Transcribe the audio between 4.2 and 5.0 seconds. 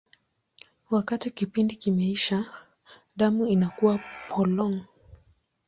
polong.